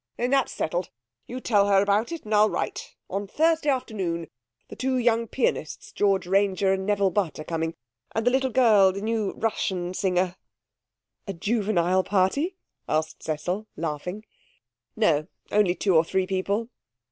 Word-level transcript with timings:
'Then 0.17 0.31
that's 0.31 0.51
settled. 0.51 0.89
You 1.27 1.39
tell 1.39 1.67
her 1.67 1.79
about 1.79 2.11
it, 2.11 2.25
and 2.25 2.33
I'll 2.33 2.49
write. 2.49 2.95
On 3.07 3.27
Thursday 3.27 3.69
afternoon. 3.69 4.31
The 4.67 4.75
two 4.75 4.97
young 4.97 5.27
pianists, 5.27 5.91
George 5.91 6.25
Ranger 6.25 6.73
and 6.73 6.87
Nevil 6.87 7.11
Butt, 7.11 7.37
are 7.37 7.43
coming, 7.43 7.75
and 8.15 8.25
the 8.25 8.31
little 8.31 8.49
girl, 8.49 8.91
the 8.91 9.01
new 9.01 9.33
Russian 9.33 9.93
singer.' 9.93 10.37
'A 11.27 11.33
juvenile 11.33 12.03
party?' 12.03 12.55
asked 12.89 13.21
Cecil, 13.21 13.67
laughing. 13.77 14.25
'No, 14.95 15.27
only 15.51 15.75
two 15.75 15.95
or 15.95 16.03
three 16.03 16.25
people.' 16.25 16.69